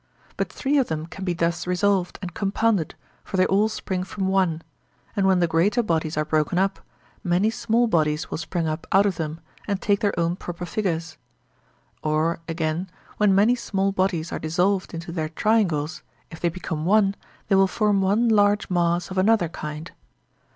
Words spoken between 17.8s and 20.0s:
one large mass of another kind.